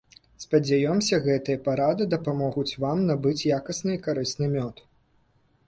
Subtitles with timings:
[0.43, 4.85] Спадзяёмся, гэтыя парады дапамогуць вам набыць якасны і карысны мёд.